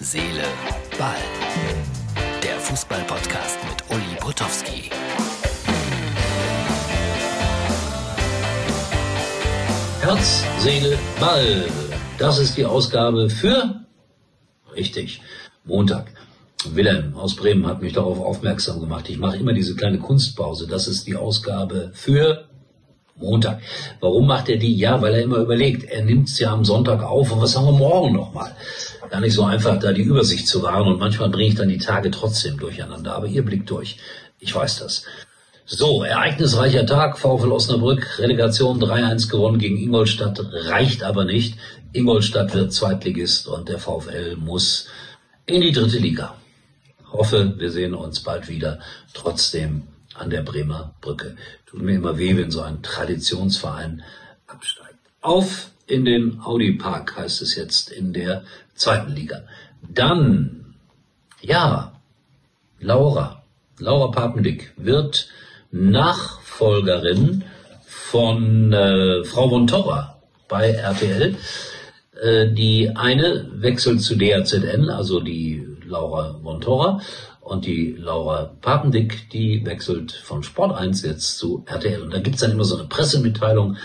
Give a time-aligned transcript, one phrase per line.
[0.00, 0.44] Seele,
[0.96, 1.16] Ball.
[2.40, 4.90] Der Fußball-Podcast mit Uli Potowski.
[10.00, 11.64] Herz, Seele, Ball.
[12.16, 13.80] Das ist die Ausgabe für,
[14.76, 15.20] richtig,
[15.64, 16.12] Montag.
[16.64, 19.08] Wilhelm aus Bremen hat mich darauf aufmerksam gemacht.
[19.08, 20.68] Ich mache immer diese kleine Kunstpause.
[20.68, 22.44] Das ist die Ausgabe für
[23.16, 23.60] Montag.
[24.00, 24.76] Warum macht er die?
[24.76, 27.66] Ja, weil er immer überlegt, er nimmt es ja am Sonntag auf und was haben
[27.66, 28.54] wir morgen nochmal?
[29.10, 31.78] Gar nicht so einfach, da die Übersicht zu wahren und manchmal bringe ich dann die
[31.78, 33.14] Tage trotzdem durcheinander.
[33.14, 33.98] Aber ihr blickt durch.
[34.38, 35.04] Ich weiß das.
[35.64, 41.58] So, ereignisreicher Tag, VfL Osnabrück, Relegation 3-1 gewonnen gegen Ingolstadt, reicht aber nicht.
[41.92, 44.88] Ingolstadt wird Zweitligist und der VfL muss
[45.44, 46.34] in die dritte Liga.
[47.12, 48.80] Hoffe, wir sehen uns bald wieder.
[49.12, 49.82] Trotzdem
[50.14, 51.36] an der Bremer Brücke.
[51.66, 54.02] Tut mir immer weh, wenn so ein Traditionsverein
[54.46, 54.98] absteigt.
[55.20, 58.44] Auf in den Audi Park heißt es jetzt in der
[58.78, 59.42] zweiten Liga.
[59.82, 60.74] Dann,
[61.40, 61.92] ja,
[62.80, 63.42] Laura,
[63.78, 65.28] Laura Papendick wird
[65.70, 67.44] Nachfolgerin
[67.86, 71.36] von äh, Frau von Torra bei RTL.
[72.20, 77.00] Äh, die eine wechselt zu DRZN, also die Laura von Torra,
[77.40, 82.02] und die Laura Papendick, die wechselt von Sport 1 jetzt zu RTL.
[82.02, 83.76] Und da gibt's dann immer so eine Pressemitteilung,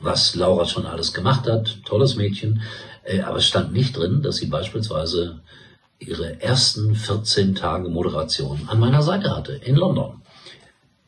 [0.00, 1.78] was Laura schon alles gemacht hat.
[1.84, 2.62] Tolles Mädchen.
[3.04, 5.40] Äh, aber es stand nicht drin, dass sie beispielsweise
[5.98, 10.22] ihre ersten 14 Tage Moderation an meiner Seite hatte, in London,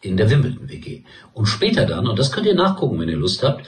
[0.01, 1.03] in der Wimbledon WG.
[1.33, 3.67] Und später dann, und das könnt ihr nachgucken, wenn ihr Lust habt,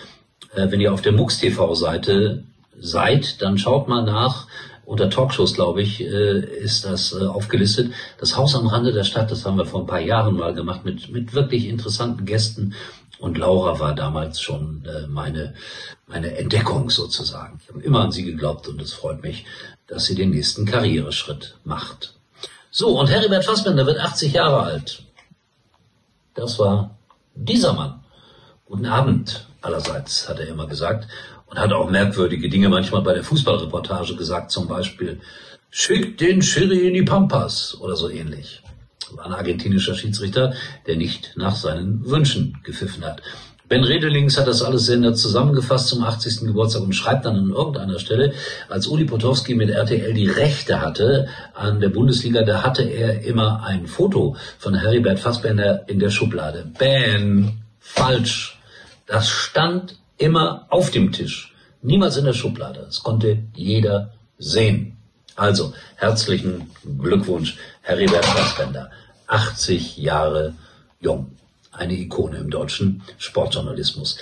[0.55, 2.45] äh, wenn ihr auf der MUX TV-Seite
[2.79, 4.47] seid, dann schaut mal nach,
[4.85, 7.93] unter Talkshows, glaube ich, äh, ist das aufgelistet.
[8.21, 10.85] Das Haus am Rande der Stadt, das haben wir vor ein paar Jahren mal gemacht
[10.85, 12.75] mit, mit wirklich interessanten Gästen.
[13.19, 15.55] Und Laura war damals schon äh, meine,
[16.07, 17.59] meine Entdeckung sozusagen.
[17.63, 19.47] Ich habe immer an sie geglaubt und es freut mich,
[19.87, 22.15] dass sie den nächsten Karriereschritt macht.
[22.71, 25.03] So, und Heribert Fassbender wird 80 Jahre alt.
[26.35, 26.97] Das war
[27.35, 28.05] dieser Mann.
[28.67, 31.09] Guten Abend allerseits, hat er immer gesagt
[31.47, 35.21] und hat auch merkwürdige Dinge manchmal bei der Fußballreportage gesagt, zum Beispiel,
[35.71, 38.63] schickt den Schiri in die Pampas oder so ähnlich.
[39.15, 40.55] War ein argentinischer Schiedsrichter,
[40.87, 43.23] der nicht nach seinen Wünschen gepfiffen hat.
[43.69, 46.47] Ben Redelings hat das alles sehr nett zusammengefasst zum 80.
[46.47, 48.33] Geburtstag und schreibt dann an irgendeiner Stelle,
[48.69, 53.65] als Uli Potowski mit RTL die Rechte hatte an der Bundesliga, da hatte er immer
[53.65, 56.71] ein Foto von Heribert Fassbender in der Schublade.
[56.79, 58.61] Ben, falsch.
[59.07, 61.53] Das stand immer auf dem Tisch,
[61.83, 62.85] niemals in der Schublade.
[62.87, 64.97] Das konnte jeder sehen.
[65.37, 68.91] Also, herzlichen Glückwunsch, Heribert Fassbender.
[69.27, 70.55] 80 Jahre
[71.01, 71.33] jung.
[71.73, 74.17] Eine Ikone im deutschen Sportjournalismus.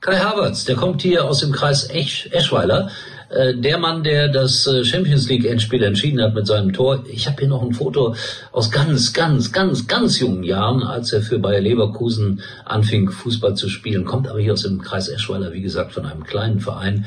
[0.00, 2.90] Kai Havertz, der kommt hier aus dem Kreis Esch Eschweiler.
[3.30, 7.04] Äh, der Mann, der das äh, Champions League Endspiel entschieden hat mit seinem Tor.
[7.10, 8.14] Ich habe hier noch ein Foto
[8.52, 13.68] aus ganz, ganz, ganz, ganz jungen Jahren, als er für Bayer Leverkusen anfing, Fußball zu
[13.68, 14.04] spielen.
[14.04, 17.06] Kommt aber hier aus dem Kreis Eschweiler, wie gesagt, von einem kleinen Verein.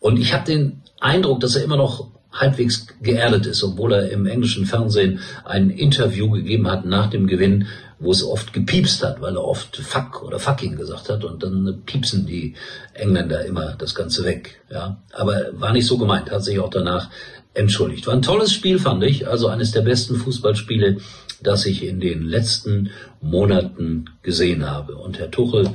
[0.00, 2.08] Und ich habe den Eindruck, dass er immer noch
[2.40, 7.66] halbwegs geerdet ist, obwohl er im englischen Fernsehen ein Interview gegeben hat nach dem Gewinn
[8.00, 11.82] wo es oft gepiepst hat, weil er oft fuck oder fucking gesagt hat und dann
[11.84, 12.54] piepsen die
[12.94, 14.62] Engländer immer das Ganze weg.
[14.70, 17.10] Ja, aber war nicht so gemeint, hat sich auch danach
[17.54, 18.06] entschuldigt.
[18.06, 20.98] War ein tolles Spiel, fand ich, also eines der besten Fußballspiele,
[21.42, 22.90] das ich in den letzten
[23.20, 24.96] Monaten gesehen habe.
[24.96, 25.70] Und Herr Tuchel,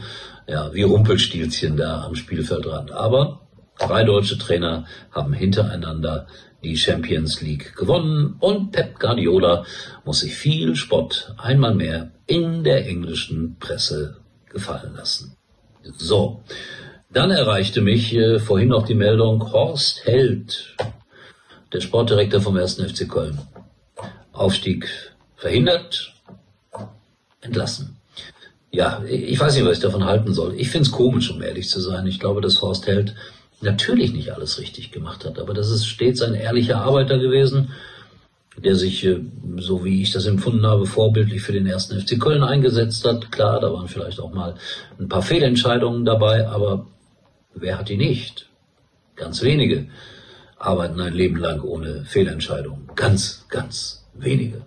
[0.47, 2.91] ja, wie Rumpelstilzchen da am Spielfeldrand.
[2.91, 3.41] Aber
[3.87, 6.27] drei deutsche Trainer haben hintereinander
[6.63, 9.65] die Champions League gewonnen und Pep Guardiola
[10.05, 14.17] muss sich viel Spott einmal mehr in der englischen Presse
[14.49, 15.35] gefallen lassen.
[15.97, 16.43] So,
[17.11, 20.75] dann erreichte mich äh, vorhin noch die Meldung Horst Held,
[21.73, 22.75] der Sportdirektor vom 1.
[22.75, 23.39] FC Köln.
[24.31, 24.89] Aufstieg
[25.35, 26.13] verhindert,
[27.41, 27.97] entlassen.
[28.71, 30.55] Ja, ich weiß nicht, was ich davon halten soll.
[30.55, 32.07] Ich finde es komisch, um ehrlich zu sein.
[32.07, 33.13] Ich glaube, dass Horst Held
[33.63, 37.71] natürlich nicht alles richtig gemacht hat, aber das ist stets ein ehrlicher Arbeiter gewesen,
[38.57, 39.19] der sich, äh,
[39.57, 43.31] so wie ich das empfunden habe, vorbildlich für den ersten FC Köln eingesetzt hat.
[43.31, 44.55] Klar, da waren vielleicht auch mal
[44.99, 46.85] ein paar Fehlentscheidungen dabei, aber
[47.55, 48.49] wer hat die nicht?
[49.15, 49.87] Ganz wenige
[50.57, 52.89] arbeiten ein Leben lang ohne Fehlentscheidungen.
[52.95, 54.61] Ganz, ganz wenige.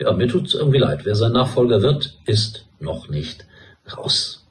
[0.00, 1.00] Ja, mir tut's irgendwie leid.
[1.04, 3.44] Wer sein Nachfolger wird, ist noch nicht
[3.96, 4.47] raus.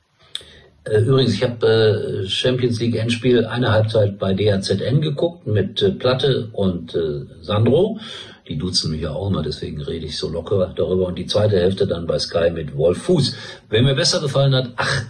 [0.90, 5.92] Äh, übrigens, ich habe äh, Champions League Endspiel eine Halbzeit bei DHZN geguckt mit äh,
[5.92, 6.98] Platte und
[7.42, 8.00] Sandro.
[8.48, 11.08] Die duzen mich ja auch immer, deswegen rede ich so locker darüber.
[11.08, 13.36] Und die zweite Hälfte dann bei Sky mit Wolf Fuß.
[13.70, 15.04] Wer mir besser gefallen hat, ach,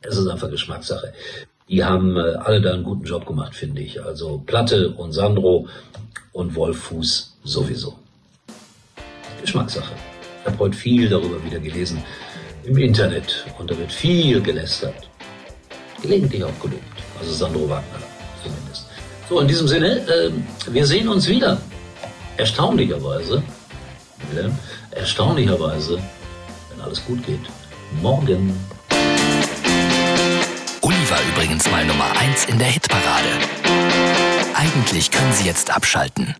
[0.00, 1.12] es ist einfach Geschmackssache.
[1.68, 4.02] Die haben alle da einen guten Job gemacht, finde ich.
[4.02, 5.68] Also Platte und Sandro
[6.32, 7.98] und Wolfuß sowieso.
[9.42, 9.92] Geschmackssache.
[10.40, 12.02] Ich habe heute viel darüber wieder gelesen
[12.66, 15.08] im Internet und da wird viel gelästert.
[16.02, 16.82] Gelegentlich auch gelobt.
[17.18, 17.98] Also Sandro Wagner
[18.42, 18.86] zumindest.
[19.28, 20.30] So, in diesem Sinne, äh,
[20.72, 21.58] wir sehen uns wieder.
[22.36, 23.42] Erstaunlicherweise,
[24.30, 24.58] Wilhelm,
[24.90, 25.98] erstaunlicherweise,
[26.70, 27.40] wenn alles gut geht,
[28.02, 28.58] morgen.
[30.82, 33.28] Uli war übrigens mal Nummer 1 in der Hitparade.
[34.54, 36.34] Eigentlich können Sie jetzt abschalten.